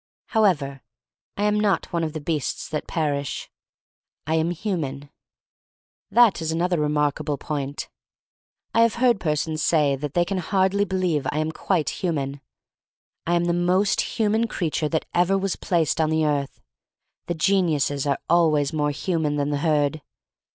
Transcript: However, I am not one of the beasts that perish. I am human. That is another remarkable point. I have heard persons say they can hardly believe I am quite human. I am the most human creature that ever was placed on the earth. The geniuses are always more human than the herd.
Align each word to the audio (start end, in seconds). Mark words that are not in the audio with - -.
However, 0.29 0.81
I 1.37 1.43
am 1.43 1.59
not 1.59 1.93
one 1.93 2.03
of 2.03 2.13
the 2.13 2.19
beasts 2.19 2.67
that 2.69 2.87
perish. 2.87 3.51
I 4.25 4.33
am 4.33 4.49
human. 4.49 5.11
That 6.09 6.41
is 6.41 6.51
another 6.51 6.79
remarkable 6.79 7.37
point. 7.37 7.87
I 8.73 8.81
have 8.81 8.95
heard 8.95 9.19
persons 9.19 9.61
say 9.61 9.95
they 9.95 10.25
can 10.25 10.39
hardly 10.39 10.85
believe 10.85 11.27
I 11.31 11.37
am 11.37 11.51
quite 11.51 11.91
human. 12.01 12.41
I 13.27 13.35
am 13.35 13.45
the 13.45 13.53
most 13.53 14.17
human 14.17 14.47
creature 14.47 14.89
that 14.89 15.05
ever 15.13 15.37
was 15.37 15.55
placed 15.55 16.01
on 16.01 16.09
the 16.09 16.25
earth. 16.25 16.59
The 17.27 17.35
geniuses 17.35 18.07
are 18.07 18.17
always 18.27 18.73
more 18.73 18.89
human 18.89 19.35
than 19.35 19.51
the 19.51 19.57
herd. 19.57 20.01